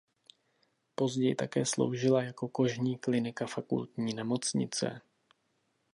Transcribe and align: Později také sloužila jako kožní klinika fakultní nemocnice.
Později 0.95 1.35
také 1.35 1.65
sloužila 1.65 2.23
jako 2.23 2.47
kožní 2.49 2.97
klinika 2.97 3.47
fakultní 3.47 4.13
nemocnice. 4.13 5.01